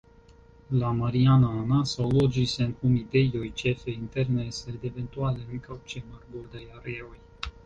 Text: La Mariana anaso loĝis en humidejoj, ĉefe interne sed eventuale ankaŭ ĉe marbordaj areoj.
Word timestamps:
La 0.83 0.87
Mariana 0.99 1.51
anaso 1.63 2.07
loĝis 2.13 2.55
en 2.65 2.73
humidejoj, 2.79 3.43
ĉefe 3.63 3.93
interne 4.05 4.47
sed 4.61 4.89
eventuale 4.93 5.47
ankaŭ 5.53 5.79
ĉe 5.93 6.03
marbordaj 6.09 6.65
areoj. 6.81 7.17